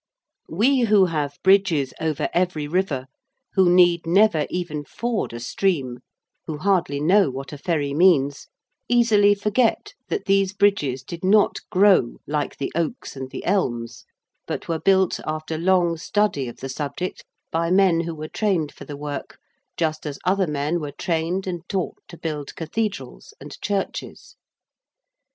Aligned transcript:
We 0.49 0.85
who 0.85 1.05
have 1.13 1.37
bridges 1.43 1.93
over 2.01 2.27
every 2.33 2.67
river: 2.67 3.05
who 3.53 3.69
need 3.71 4.07
never 4.07 4.47
even 4.49 4.83
ford 4.83 5.31
a 5.31 5.39
stream: 5.39 5.99
who 6.47 6.57
hardly 6.57 6.99
know 6.99 7.29
what 7.29 7.53
a 7.53 7.57
ferry 7.59 7.93
means: 7.93 8.47
easily 8.89 9.35
forget 9.35 9.93
that 10.07 10.25
these 10.25 10.53
bridges 10.53 11.03
did 11.03 11.23
not 11.23 11.59
grow 11.69 12.15
like 12.25 12.57
the 12.57 12.71
oaks 12.73 13.15
and 13.15 13.29
the 13.29 13.45
elms: 13.45 14.03
but 14.47 14.67
were 14.67 14.79
built 14.79 15.19
after 15.27 15.55
long 15.55 15.97
study 15.97 16.47
of 16.47 16.57
the 16.61 16.69
subject 16.69 17.23
by 17.51 17.69
men 17.69 17.99
who 17.99 18.15
were 18.15 18.27
trained 18.27 18.73
for 18.73 18.85
the 18.85 18.97
work 18.97 19.37
just 19.77 20.07
as 20.07 20.17
other 20.25 20.47
men 20.47 20.79
were 20.79 20.91
trained 20.91 21.45
and 21.45 21.61
taught 21.69 21.99
to 22.07 22.17
build 22.17 22.55
cathedrals 22.55 23.35
and 23.39 23.55
churches. 23.61 24.35